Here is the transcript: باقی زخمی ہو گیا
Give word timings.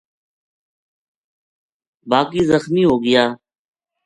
باقی 2.09 2.41
زخمی 2.49 2.83
ہو 2.89 2.95
گیا 3.05 3.23